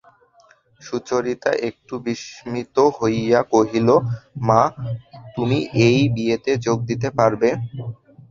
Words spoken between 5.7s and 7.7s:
এই বিয়েতে যোগ দিতে পারবে?